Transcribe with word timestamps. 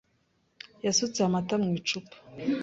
Yasutse 0.85 1.19
amata 1.27 1.55
mu 1.63 1.69
icupa. 1.79 2.15